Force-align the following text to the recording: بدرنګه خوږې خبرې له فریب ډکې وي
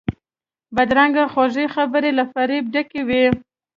بدرنګه 0.75 1.23
خوږې 1.33 1.65
خبرې 1.75 2.11
له 2.17 2.23
فریب 2.31 2.63
ډکې 2.73 3.01
وي 3.07 3.23